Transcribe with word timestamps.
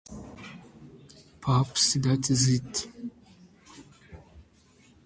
Perhaps 1.41 1.93
that's 1.93 2.31
it. 2.31 2.87